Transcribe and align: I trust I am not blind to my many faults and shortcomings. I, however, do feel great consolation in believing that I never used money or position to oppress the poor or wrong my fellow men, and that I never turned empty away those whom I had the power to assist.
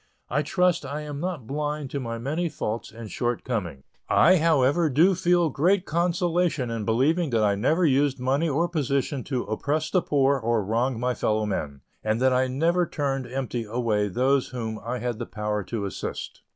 I 0.31 0.41
trust 0.41 0.83
I 0.83 1.01
am 1.01 1.19
not 1.19 1.45
blind 1.45 1.91
to 1.91 1.99
my 1.99 2.17
many 2.17 2.49
faults 2.49 2.91
and 2.91 3.11
shortcomings. 3.11 3.83
I, 4.09 4.37
however, 4.37 4.89
do 4.89 5.13
feel 5.13 5.51
great 5.51 5.85
consolation 5.85 6.71
in 6.71 6.85
believing 6.85 7.29
that 7.29 7.43
I 7.43 7.53
never 7.53 7.85
used 7.85 8.19
money 8.19 8.49
or 8.49 8.67
position 8.67 9.23
to 9.25 9.43
oppress 9.43 9.91
the 9.91 10.01
poor 10.01 10.39
or 10.39 10.65
wrong 10.65 10.99
my 10.99 11.13
fellow 11.13 11.45
men, 11.45 11.81
and 12.03 12.19
that 12.19 12.33
I 12.33 12.47
never 12.47 12.87
turned 12.87 13.27
empty 13.27 13.63
away 13.63 14.07
those 14.07 14.47
whom 14.47 14.79
I 14.83 14.97
had 14.97 15.19
the 15.19 15.27
power 15.27 15.63
to 15.65 15.85
assist. 15.85 16.41